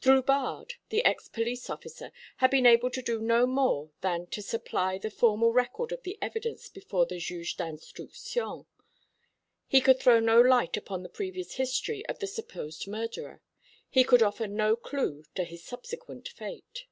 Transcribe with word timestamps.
Drubarde, 0.00 0.74
the 0.90 1.04
ex 1.04 1.26
police 1.26 1.68
officer, 1.68 2.12
had 2.36 2.48
been 2.52 2.64
able 2.64 2.92
to 2.92 3.02
do 3.02 3.18
no 3.20 3.44
more 3.44 3.90
than 4.02 4.28
to 4.28 4.40
supply 4.40 4.98
the 4.98 5.10
formal 5.10 5.52
record 5.52 5.90
of 5.90 6.04
the 6.04 6.16
evidence 6.22 6.68
before 6.68 7.06
the 7.06 7.18
Juge 7.18 7.56
d'Instruction. 7.56 8.66
He 9.66 9.80
could 9.80 9.98
throw 9.98 10.20
no 10.20 10.40
light 10.40 10.76
upon 10.76 11.02
the 11.02 11.08
previous 11.08 11.54
history 11.54 12.06
of 12.06 12.20
the 12.20 12.28
supposed 12.28 12.86
murderer: 12.86 13.42
he 13.88 14.04
could 14.04 14.22
offer 14.22 14.46
no 14.46 14.76
clue 14.76 15.24
to 15.34 15.42
his 15.42 15.64
subsequent 15.64 16.28
fate. 16.28 16.86